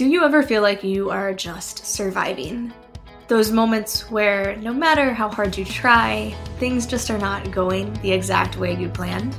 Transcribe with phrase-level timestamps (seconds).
[0.00, 2.72] Do you ever feel like you are just surviving?
[3.28, 8.10] Those moments where no matter how hard you try, things just are not going the
[8.10, 9.36] exact way you planned?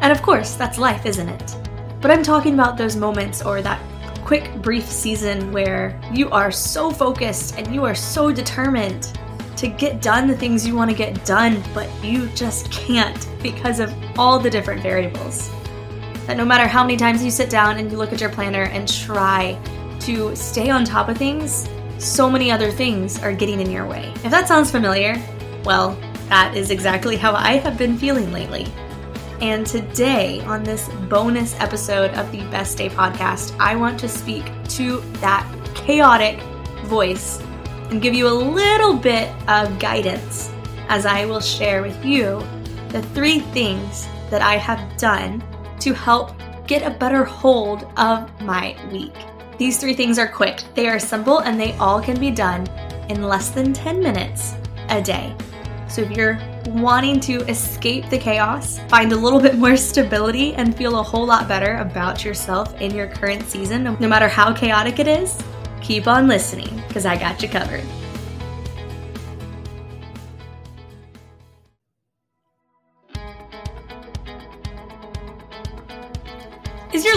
[0.00, 1.56] And of course, that's life, isn't it?
[2.00, 3.80] But I'm talking about those moments or that
[4.24, 9.16] quick, brief season where you are so focused and you are so determined
[9.56, 13.78] to get done the things you want to get done, but you just can't because
[13.78, 15.48] of all the different variables
[16.30, 18.62] that no matter how many times you sit down and you look at your planner
[18.62, 19.58] and try
[19.98, 24.12] to stay on top of things, so many other things are getting in your way.
[24.22, 25.20] If that sounds familiar,
[25.64, 25.98] well,
[26.28, 28.68] that is exactly how I have been feeling lately.
[29.40, 34.44] And today, on this bonus episode of the Best Day podcast, I want to speak
[34.68, 35.44] to that
[35.74, 36.38] chaotic
[36.84, 37.40] voice
[37.90, 40.48] and give you a little bit of guidance
[40.88, 42.40] as I will share with you
[42.90, 45.42] the three things that I have done
[45.80, 46.32] to help
[46.66, 49.14] get a better hold of my week.
[49.58, 52.66] These three things are quick, they are simple, and they all can be done
[53.08, 54.54] in less than 10 minutes
[54.88, 55.34] a day.
[55.88, 60.76] So if you're wanting to escape the chaos, find a little bit more stability, and
[60.76, 64.98] feel a whole lot better about yourself in your current season, no matter how chaotic
[64.98, 65.36] it is,
[65.82, 67.84] keep on listening because I got you covered.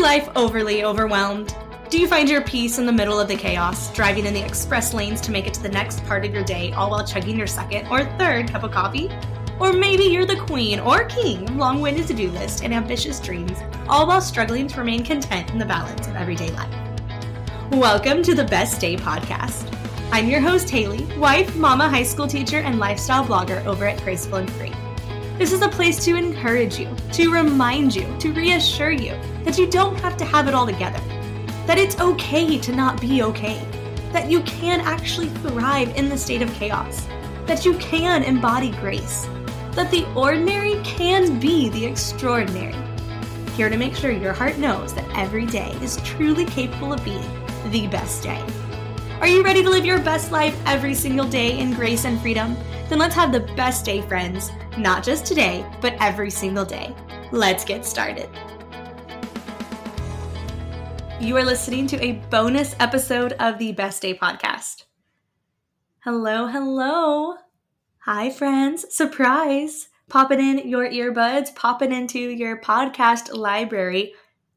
[0.04, 1.56] Life overly overwhelmed?
[1.90, 4.94] Do you find your peace in the middle of the chaos, driving in the express
[4.94, 7.48] lanes to make it to the next part of your day, all while chugging your
[7.48, 9.10] second or third cup of coffee?
[9.62, 13.22] Or maybe you're the queen or king of long winded to do list and ambitious
[13.22, 16.76] dreams, all while struggling to remain content in the balance of everyday life.
[17.72, 19.74] Welcome to the Best Day Podcast.
[20.12, 24.40] I'm your host, Haley, wife, mama, high school teacher, and lifestyle blogger over at Graceful
[24.40, 24.74] and Free.
[25.44, 29.12] This is a place to encourage you, to remind you, to reassure you
[29.44, 31.02] that you don't have to have it all together,
[31.68, 33.62] that it's okay to not be okay,
[34.14, 37.06] that you can actually thrive in the state of chaos,
[37.46, 39.28] that you can embody grace,
[39.74, 42.74] that the ordinary can be the extraordinary.
[43.58, 47.30] Here to make sure your heart knows that every day is truly capable of being
[47.70, 48.42] the best day.
[49.20, 52.56] Are you ready to live your best life every single day in grace and freedom?
[52.90, 54.52] Then let's have the best day, friends.
[54.78, 56.96] Not just today, but every single day.
[57.32, 58.30] Let's get started.
[61.20, 64.84] You are listening to a bonus episode of the Best Day podcast.
[66.00, 67.36] Hello, hello.
[68.00, 68.86] Hi, friends.
[68.94, 69.88] Surprise.
[70.10, 74.14] Popping in your earbuds, popping into your podcast library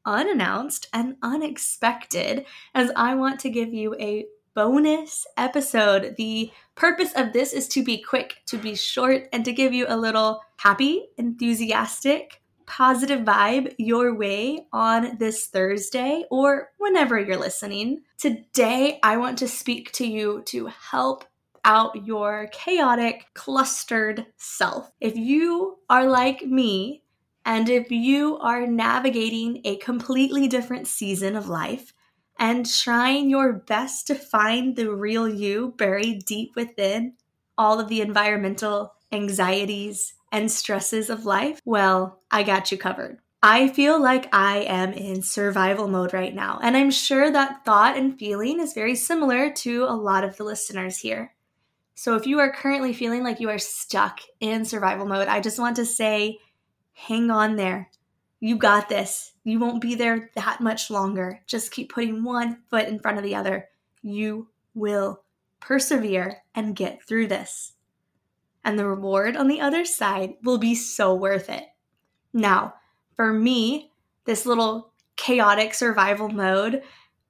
[0.06, 4.26] unannounced and unexpected as I want to give you a
[4.56, 6.14] bonus episode.
[6.16, 9.84] The purpose of this is to be quick, to be short, and to give you
[9.86, 18.00] a little happy, enthusiastic, positive vibe your way on this Thursday or whenever you're listening.
[18.18, 21.26] Today, I want to speak to you to help
[21.66, 24.90] out your chaotic, clustered self.
[25.00, 27.02] If you are like me,
[27.44, 31.92] and if you are navigating a completely different season of life,
[32.38, 37.14] and trying your best to find the real you buried deep within
[37.58, 43.18] all of the environmental anxieties and stresses of life, well, I got you covered.
[43.42, 47.96] I feel like I am in survival mode right now, and I'm sure that thought
[47.96, 51.34] and feeling is very similar to a lot of the listeners here.
[51.94, 55.58] So, if you are currently feeling like you are stuck in survival mode, I just
[55.58, 56.38] want to say,
[56.92, 57.90] hang on there.
[58.40, 59.32] You got this.
[59.44, 61.40] You won't be there that much longer.
[61.46, 63.68] Just keep putting one foot in front of the other.
[64.02, 65.22] You will
[65.60, 67.72] persevere and get through this.
[68.64, 71.64] And the reward on the other side will be so worth it.
[72.32, 72.74] Now,
[73.14, 73.92] for me,
[74.24, 76.82] this little chaotic survival mode,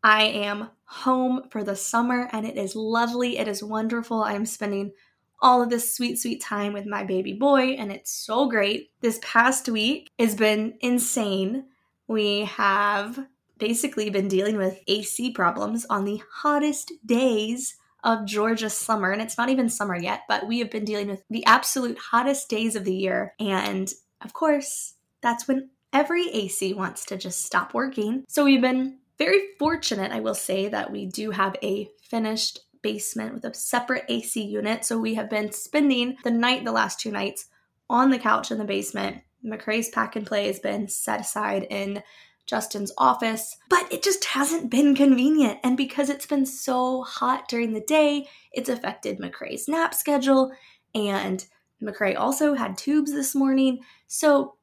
[0.02, 3.38] I am home for the summer and it is lovely.
[3.38, 4.22] It is wonderful.
[4.22, 4.92] I'm spending
[5.40, 8.90] all of this sweet, sweet time with my baby boy, and it's so great.
[9.00, 11.64] This past week has been insane.
[12.08, 13.26] We have
[13.58, 19.36] basically been dealing with AC problems on the hottest days of Georgia summer, and it's
[19.36, 22.84] not even summer yet, but we have been dealing with the absolute hottest days of
[22.84, 23.34] the year.
[23.40, 28.24] And of course, that's when every AC wants to just stop working.
[28.28, 33.34] So we've been very fortunate, I will say, that we do have a finished basement
[33.34, 34.84] with a separate AC unit.
[34.84, 37.46] So we have been spending the night, the last two nights,
[37.90, 39.22] on the couch in the basement.
[39.44, 42.04] McCrae's pack and play has been set aside in
[42.46, 45.58] Justin's office, but it just hasn't been convenient.
[45.64, 50.52] And because it's been so hot during the day, it's affected McCrae's nap schedule.
[50.94, 51.44] And
[51.82, 53.80] McCrae also had tubes this morning.
[54.06, 54.54] So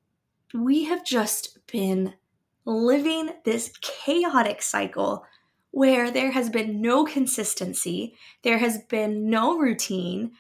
[0.53, 2.13] we have just been
[2.63, 5.25] living this chaotic cycle
[5.73, 10.31] where there has been no consistency, there has been no routine,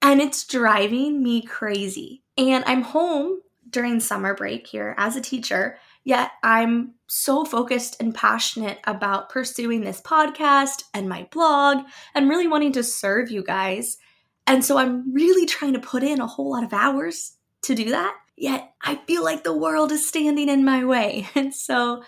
[0.00, 2.22] and it's driving me crazy.
[2.38, 8.14] And I'm home during summer break here as a teacher, yet I'm so focused and
[8.14, 11.78] passionate about pursuing this podcast and my blog
[12.14, 13.98] and really wanting to serve you guys.
[14.46, 17.90] And so I'm really trying to put in a whole lot of hours to do
[17.90, 18.14] that.
[18.36, 21.26] Yet I feel like the world is standing in my way.
[21.34, 22.04] And so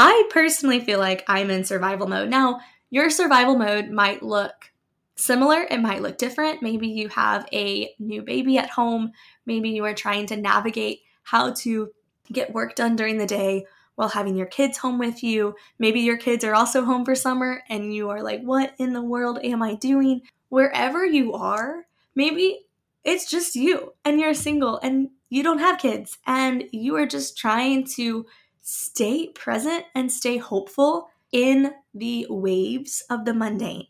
[0.00, 2.28] I personally feel like I'm in survival mode.
[2.28, 4.70] Now, your survival mode might look
[5.16, 6.62] similar, it might look different.
[6.62, 9.10] Maybe you have a new baby at home,
[9.44, 11.90] maybe you are trying to navigate how to
[12.32, 13.66] get work done during the day
[13.96, 15.56] while having your kids home with you.
[15.80, 19.02] Maybe your kids are also home for summer and you are like, what in the
[19.02, 20.20] world am I doing?
[20.48, 22.66] Wherever you are, maybe
[23.02, 27.36] it's just you and you're single and you don't have kids and you are just
[27.36, 28.26] trying to
[28.68, 33.86] stay present and stay hopeful in the waves of the mundane.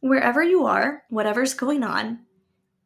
[0.00, 2.18] Wherever you are, whatever's going on,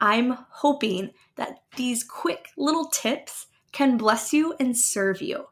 [0.03, 5.47] I'm hoping that these quick little tips can bless you and serve you.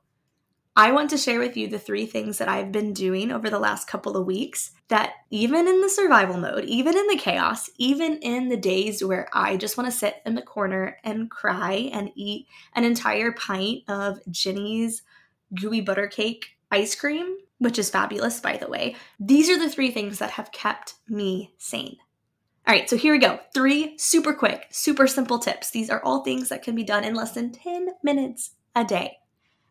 [0.76, 3.58] I want to share with you the three things that I've been doing over the
[3.58, 8.19] last couple of weeks that, even in the survival mode, even in the chaos, even
[8.19, 12.11] in the days where I just want to sit in the corner and cry and
[12.14, 15.02] eat an entire pint of Jeni's
[15.54, 19.90] gooey butter cake ice cream, which is fabulous, by the way, these are the three
[19.90, 21.96] things that have kept me sane.
[22.66, 23.40] All right, so here we go.
[23.54, 25.70] Three super quick, super simple tips.
[25.70, 29.16] These are all things that can be done in less than 10 minutes a day.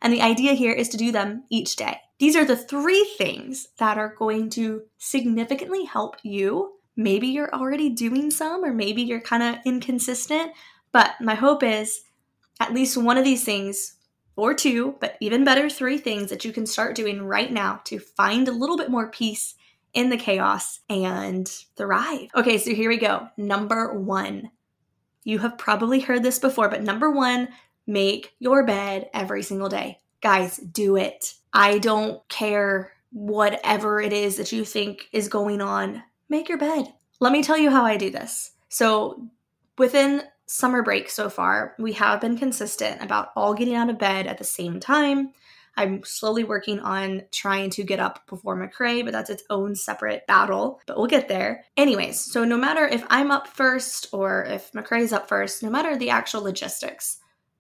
[0.02, 2.00] And the idea here is to do them each day.
[2.20, 6.74] These are the three things that are going to significantly help you.
[6.96, 10.52] Maybe you're already doing some, or maybe you're kind of inconsistent,
[10.92, 12.02] but my hope is
[12.60, 13.97] at least one of these things
[14.38, 18.00] or two, but even better, three things that you can start doing right now to
[18.00, 19.56] find a little bit more peace
[19.94, 22.30] in the chaos and thrive.
[22.36, 23.28] Okay, so here we go.
[23.36, 24.52] Number one.
[25.24, 27.50] You have probably heard this before, but number one,
[27.86, 29.98] make your bed every single day.
[30.22, 31.34] Guys, do it.
[31.52, 36.04] I don't care whatever it is that you think is going on.
[36.30, 36.94] Make your bed.
[37.20, 38.52] Let me tell you how I do this.
[38.70, 39.28] So,
[39.78, 44.26] within summer break so far, we have been consistent about all getting out of bed
[44.26, 45.32] at the same time.
[45.76, 50.26] I'm slowly working on trying to get up before McCray, but that's its own separate
[50.26, 51.66] battle, but we'll get there.
[51.78, 55.96] Anyways, so no matter if I'm up first or if McCray's up first, no matter
[55.96, 57.20] the actual logistics,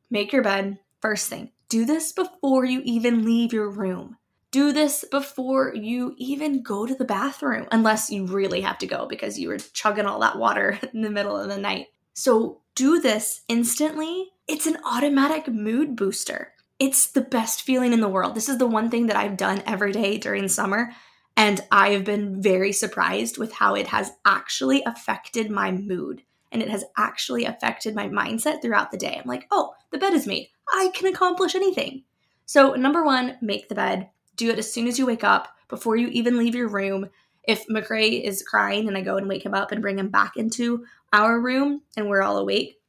[0.10, 1.52] make your bed first thing.
[1.70, 4.18] Do this before you even leave your room.
[4.50, 9.06] Do this before you even go to the bathroom, unless you really have to go
[9.06, 11.88] because you were chugging all that water in the middle of the night.
[12.14, 14.30] So do this instantly.
[14.48, 16.54] It's an automatic mood booster.
[16.78, 18.36] It's the best feeling in the world.
[18.36, 20.92] This is the one thing that I've done every day during summer.
[21.36, 26.22] And I've been very surprised with how it has actually affected my mood
[26.52, 29.20] and it has actually affected my mindset throughout the day.
[29.20, 30.50] I'm like, oh, the bed is made.
[30.72, 32.04] I can accomplish anything.
[32.46, 34.10] So, number one, make the bed.
[34.36, 37.10] Do it as soon as you wake up, before you even leave your room.
[37.48, 40.38] If McCray is crying and I go and wake him up and bring him back
[40.38, 42.80] into our room and we're all awake,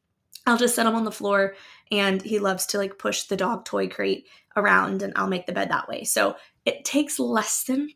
[0.47, 1.55] I'll just set him on the floor
[1.91, 4.27] and he loves to like push the dog toy crate
[4.57, 6.05] around and I'll make the bed that way.
[6.05, 7.91] So it takes less than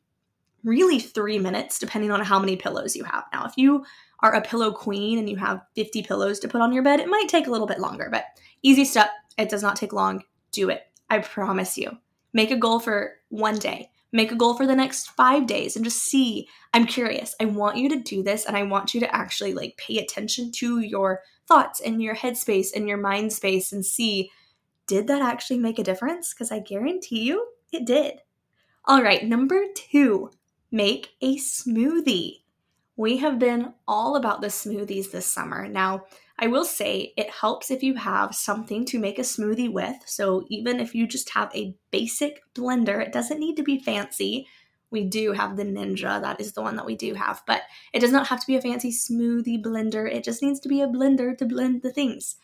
[0.64, 3.24] really three minutes, depending on how many pillows you have.
[3.32, 3.84] Now, if you
[4.20, 7.08] are a pillow queen and you have 50 pillows to put on your bed, it
[7.08, 8.24] might take a little bit longer, but
[8.62, 9.10] easy step.
[9.36, 10.22] It does not take long.
[10.52, 10.82] Do it.
[11.10, 11.98] I promise you.
[12.32, 15.84] Make a goal for one day make a goal for the next five days and
[15.84, 16.48] just see.
[16.74, 17.34] I'm curious.
[17.40, 20.52] I want you to do this and I want you to actually like pay attention
[20.52, 24.30] to your thoughts and your headspace and your mind space and see
[24.86, 26.34] did that actually make a difference?
[26.34, 28.20] Because I guarantee you it did.
[28.84, 30.30] All right, number two,
[30.70, 32.42] make a smoothie.
[32.96, 35.68] We have been all about the smoothies this summer.
[35.68, 36.04] Now,
[36.42, 39.94] I will say it helps if you have something to make a smoothie with.
[40.06, 44.48] So even if you just have a basic blender, it doesn't need to be fancy.
[44.90, 48.00] We do have the Ninja, that is the one that we do have, but it
[48.00, 50.12] does not have to be a fancy smoothie blender.
[50.12, 52.34] It just needs to be a blender to blend the things.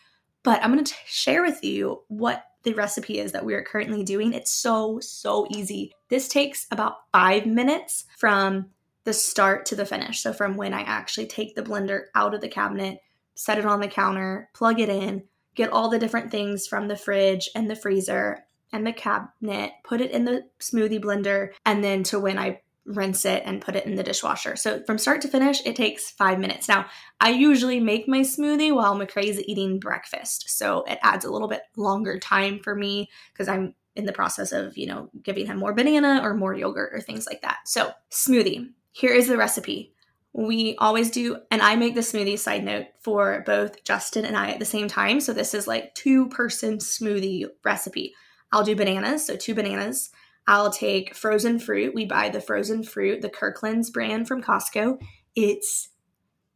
[0.43, 4.05] But I'm going to share with you what the recipe is that we are currently
[4.05, 4.31] doing.
[4.31, 5.91] It's so, so easy.
[6.07, 8.67] This takes about five minutes from
[9.03, 10.21] the start to the finish.
[10.21, 12.99] So, from when I actually take the blender out of the cabinet
[13.39, 15.23] set it on the counter, plug it in,
[15.55, 18.43] get all the different things from the fridge and the freezer
[18.73, 23.23] and the cabinet, put it in the smoothie blender, and then to when I rinse
[23.23, 24.57] it and put it in the dishwasher.
[24.57, 26.67] So from start to finish, it takes five minutes.
[26.67, 26.87] Now,
[27.21, 30.49] I usually make my smoothie while McCray is eating breakfast.
[30.49, 34.51] So it adds a little bit longer time for me because I'm in the process
[34.51, 37.59] of, you know, giving him more banana or more yogurt or things like that.
[37.65, 38.71] So, smoothie.
[38.91, 39.93] Here is the recipe.
[40.33, 44.51] We always do, and I make the smoothie side note for both Justin and I
[44.51, 45.19] at the same time.
[45.19, 48.13] So, this is like two person smoothie recipe.
[48.51, 50.11] I'll do bananas, so two bananas.
[50.47, 51.93] I'll take frozen fruit.
[51.93, 54.99] We buy the frozen fruit, the Kirkland's brand from Costco.
[55.35, 55.89] It's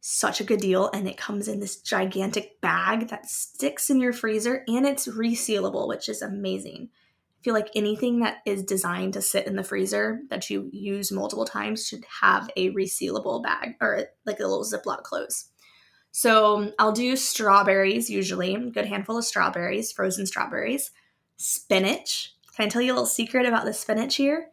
[0.00, 4.12] such a good deal and it comes in this gigantic bag that sticks in your
[4.12, 6.90] freezer and it's resealable, which is amazing.
[7.44, 11.44] Feel like anything that is designed to sit in the freezer that you use multiple
[11.44, 15.50] times should have a resealable bag or like a little Ziploc close.
[16.10, 20.90] So I'll do strawberries usually, good handful of strawberries, frozen strawberries,
[21.36, 22.32] spinach.
[22.56, 24.48] Can I tell you a little secret about the spinach here?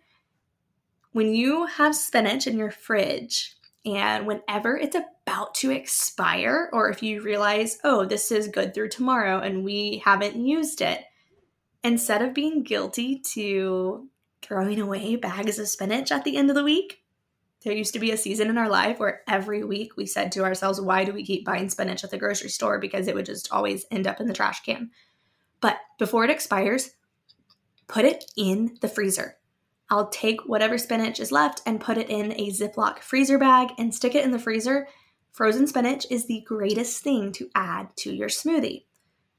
[1.14, 3.56] When you have spinach in your fridge,
[3.86, 8.90] and whenever it's about to expire, or if you realize, oh, this is good through
[8.90, 11.04] tomorrow and we haven't used it,
[11.84, 14.08] instead of being guilty to
[14.42, 17.04] throwing away bags of spinach at the end of the week,
[17.64, 20.44] there used to be a season in our life where every week we said to
[20.44, 22.80] ourselves, why do we keep buying spinach at the grocery store?
[22.80, 24.90] Because it would just always end up in the trash can.
[25.60, 26.92] But before it expires,
[27.88, 29.38] put it in the freezer.
[29.92, 33.94] I'll take whatever spinach is left and put it in a Ziploc freezer bag and
[33.94, 34.88] stick it in the freezer.
[35.32, 38.86] Frozen spinach is the greatest thing to add to your smoothie.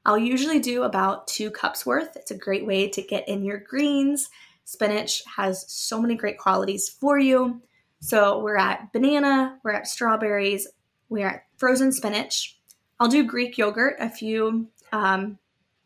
[0.04, 2.16] I'll usually do about two cups worth.
[2.16, 4.28] It's a great way to get in your greens.
[4.64, 7.60] Spinach has so many great qualities for you.
[8.00, 10.66] So we're at banana, we're at strawberries,
[11.08, 12.58] we're at frozen spinach.
[12.98, 15.38] I'll do Greek yogurt, a few um,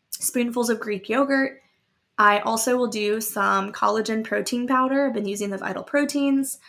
[0.09, 1.61] spoonfuls of Greek yogurt.
[2.17, 5.05] I also will do some collagen protein powder.
[5.05, 6.59] I've been using the Vital Proteins.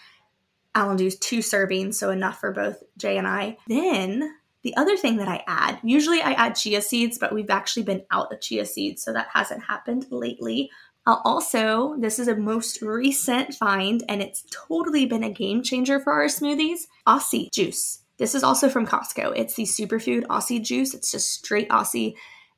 [0.75, 3.57] I'll do two servings, so enough for both Jay and I.
[3.67, 7.85] Then the other thing that I add, usually I add chia seeds, but we've actually
[7.85, 10.71] been out of chia seeds, so that hasn't happened lately.
[11.07, 16.01] I'll also, this is a most recent find, and it's totally been a game changer
[16.01, 18.03] for our smoothies acai juice.
[18.19, 19.33] This is also from Costco.
[19.37, 20.93] It's the superfood acai juice.
[20.93, 22.15] It's just straight acai.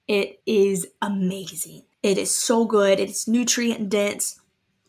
[0.08, 1.82] It is amazing.
[2.02, 2.98] It is so good.
[2.98, 4.40] It's nutrient dense,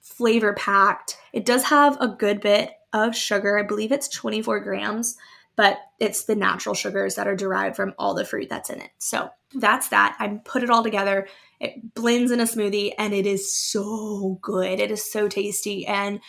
[0.02, 1.18] flavor packed.
[1.34, 3.60] It does have a good bit of sugar.
[3.60, 5.18] I believe it's 24 grams,
[5.56, 8.92] but it's the natural sugars that are derived from all the fruit that's in it.
[8.98, 10.16] So that's that.
[10.20, 11.28] I put it all together.
[11.60, 14.80] It blends in a smoothie and it is so good.
[14.80, 15.86] It is so tasty.
[15.86, 16.22] And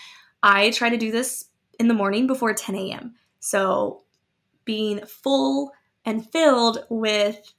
[0.43, 1.47] I try to do this
[1.79, 3.15] in the morning before 10 a.m.
[3.41, 4.03] So
[4.65, 5.73] being full
[6.05, 7.55] and filled with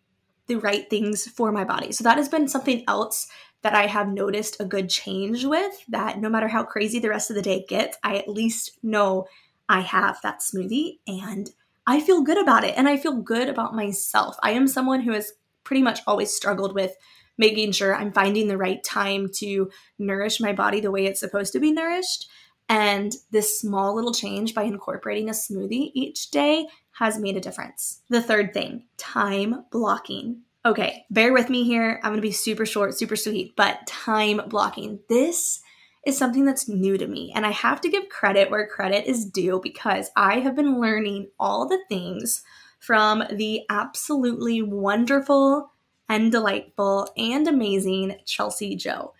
[0.48, 1.91] the right things for my body.
[1.91, 3.27] So that has been something else
[3.62, 7.29] that I have noticed a good change with that no matter how crazy the rest
[7.29, 9.25] of the day gets, I at least know
[9.70, 11.50] I have that smoothie and
[11.86, 14.38] I feel good about it and I feel good about myself.
[14.41, 16.96] I am someone who has pretty much always struggled with
[17.38, 21.53] making sure I'm finding the right time to nourish my body the way it's supposed
[21.53, 22.29] to be nourished.
[22.70, 28.01] And this small little change by incorporating a smoothie each day has made a difference.
[28.10, 30.41] The third thing, time blocking.
[30.65, 32.00] Okay, bear with me here.
[32.03, 35.00] I'm gonna be super short, super sweet, but time blocking.
[35.10, 35.60] This
[36.05, 39.25] is something that's new to me, and I have to give credit where credit is
[39.25, 42.43] due because I have been learning all the things
[42.79, 45.72] from the absolutely wonderful
[46.10, 49.13] and delightful and amazing Chelsi Jo.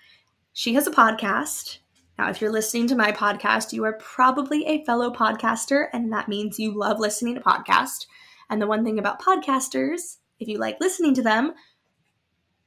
[0.52, 1.78] She has a podcast
[2.18, 6.30] now, if you're listening to my podcast, you are probably a fellow podcaster, and that
[6.30, 8.06] means you love listening to podcasts.
[8.50, 11.54] And the one thing about podcasters, if you like listening to them,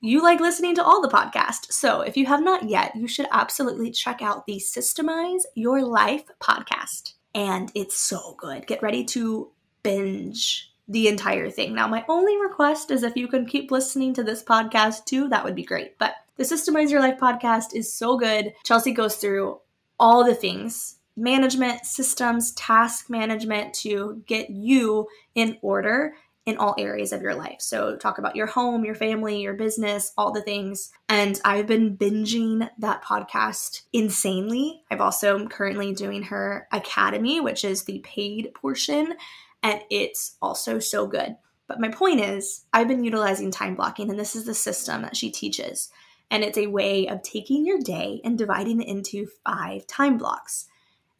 [0.00, 1.72] you like listening to all the podcasts.
[1.72, 6.24] So if you have not yet, you should absolutely check out the Systemize Your Life
[6.40, 7.14] podcast.
[7.34, 8.66] And it's so good.
[8.66, 9.50] Get ready to
[9.82, 11.74] binge the entire thing.
[11.74, 15.44] Now, my only request is if you can keep listening to this podcast too, that
[15.44, 15.98] would be great.
[15.98, 18.52] But the Systemize Your Life podcast is so good.
[18.64, 19.60] Chelsi goes through
[19.98, 26.14] all the things management, systems, task management to get you in order
[26.46, 27.60] in all areas of your life.
[27.60, 30.90] So, talk about your home, your family, your business, all the things.
[31.08, 34.82] And I've been binging that podcast insanely.
[34.90, 39.14] I've also currently doing her academy, which is the paid portion,
[39.62, 41.36] and it's also so good.
[41.66, 45.16] But my point is, I've been utilizing time blocking, and this is the system that
[45.16, 45.90] she teaches.
[46.30, 50.66] And it's a way of taking your day and dividing it into five time blocks.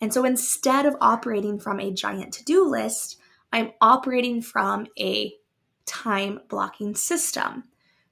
[0.00, 3.18] And so instead of operating from a giant to do list,
[3.56, 5.32] I'm operating from a
[5.86, 7.64] time blocking system.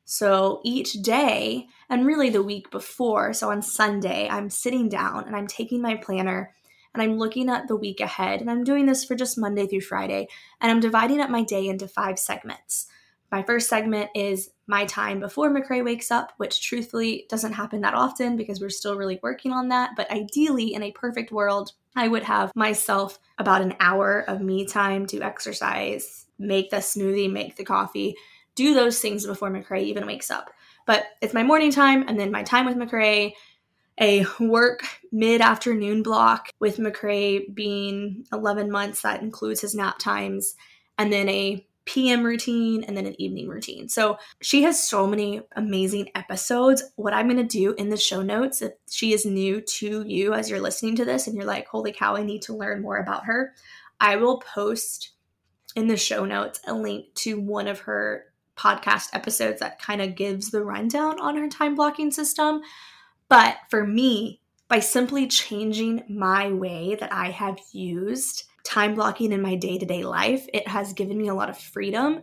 [0.07, 5.37] So each day, and really the week before, so on Sunday, I'm sitting down and
[5.37, 6.55] I'm taking my planner
[6.95, 8.41] and I'm looking at the week ahead.
[8.41, 10.29] And I'm doing this for just Monday through Friday.
[10.63, 12.87] And I'm dividing up my day into five segments.
[13.31, 17.95] My first segment is my time before McCrae wakes up, which truthfully doesn't happen that
[17.95, 19.91] often because we're still really working on that.
[19.97, 24.67] But ideally, in a perfect world, I would have myself about an hour of me
[24.67, 28.17] time to exercise, make the smoothie, make the coffee,
[28.55, 30.51] do those things before McCrae even wakes up.
[30.87, 33.33] But it's my morning time and then my time with McCrae,
[34.01, 40.55] a work mid afternoon block with McCrae being 11 months, that includes his nap times,
[40.99, 43.89] and then a PM routine and then an evening routine.
[43.89, 46.83] So she has so many amazing episodes.
[46.97, 50.33] What I'm going to do in the show notes, if she is new to you
[50.33, 52.97] as you're listening to this and you're like, holy cow, I need to learn more
[52.97, 53.55] about her,
[54.01, 55.11] I will post
[55.77, 58.27] in the show notes a link to one of her
[58.57, 62.63] podcast episodes that kind of gives the rundown on her time blocking system.
[63.29, 69.43] But for me, by simply changing my way that I have used time blocking in
[69.43, 72.21] my day to day life, it has given me a lot of freedom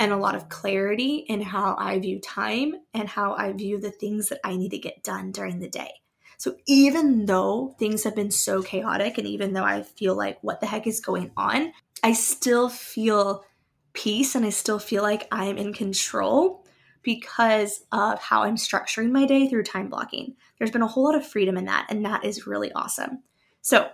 [0.00, 3.90] and a lot of clarity in how I view time and how I view the
[3.92, 5.92] things that I need to get done during the day.
[6.36, 10.60] So even though things have been so chaotic and even though I feel like what
[10.60, 11.72] the heck is going on,
[12.02, 13.44] I still feel
[13.92, 16.64] peace and I still feel like I'm in control
[17.02, 20.34] because of how I'm structuring my day through time blocking.
[20.58, 23.22] There's been a whole lot of freedom in that, and that is really awesome.
[23.60, 23.90] So,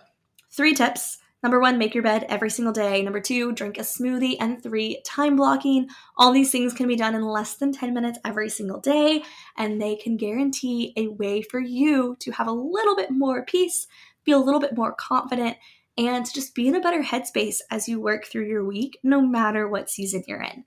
[0.50, 1.18] three tips.
[1.42, 3.02] Number one, make your bed every single day.
[3.02, 4.36] Number two, drink a smoothie.
[4.40, 5.88] And three, time blocking.
[6.18, 9.22] All these things can be done in less than 10 minutes every single day,
[9.56, 13.86] and they can guarantee a way for you to have a little bit more peace,
[14.24, 15.56] feel a little bit more confident,
[15.96, 19.22] and to just be in a better headspace as you work through your week, no
[19.22, 20.64] matter what season you're in.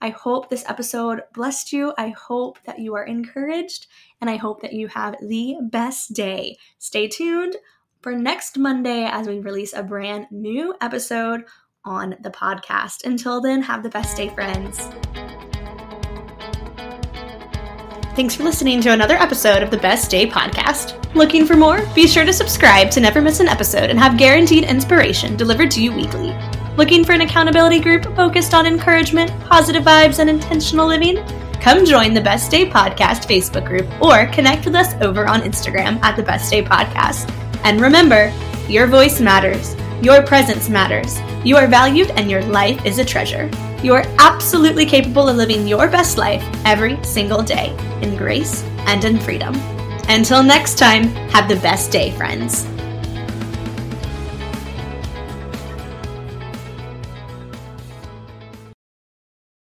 [0.00, 1.94] I hope this episode blessed you.
[1.96, 3.86] I hope that you are encouraged,
[4.20, 6.56] and I hope that you have the best day.
[6.78, 7.56] Stay tuned
[8.04, 11.44] for next Monday as we release a brand new episode
[11.86, 13.02] on the podcast.
[13.06, 14.78] Until then, have the best day, friends.
[18.14, 21.14] Thanks for listening to another episode of the Best Day podcast.
[21.14, 21.80] Looking for more?
[21.94, 25.82] Be sure to subscribe to never miss an episode and have guaranteed inspiration delivered to
[25.82, 26.36] you weekly.
[26.76, 31.24] Looking for an accountability group focused on encouragement, positive vibes, and intentional living?
[31.62, 35.98] Come join the Best Day Podcast Facebook group or connect with us over on Instagram
[36.02, 37.43] at the Best Day Podcast.
[37.64, 38.32] And remember,
[38.68, 43.50] your voice matters, your presence matters, you are valued, and your life is a treasure.
[43.82, 49.04] You are absolutely capable of living your best life every single day in grace and
[49.04, 49.54] in freedom.
[50.08, 52.66] Until next time, have the best day, friends.